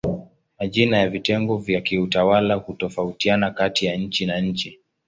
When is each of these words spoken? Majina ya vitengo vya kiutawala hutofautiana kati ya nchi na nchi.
Majina 0.59 0.97
ya 0.97 1.09
vitengo 1.09 1.57
vya 1.57 1.81
kiutawala 1.81 2.55
hutofautiana 2.55 3.51
kati 3.51 3.85
ya 3.85 3.95
nchi 3.95 4.25
na 4.25 4.39
nchi. 4.41 4.79